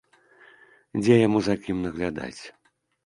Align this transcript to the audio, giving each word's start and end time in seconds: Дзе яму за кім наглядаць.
Дзе 1.01 1.15
яму 1.27 1.39
за 1.49 1.55
кім 1.67 1.77
наглядаць. 1.85 2.39